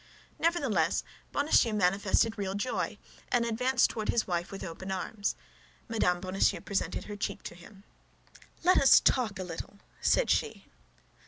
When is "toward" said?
3.91-4.09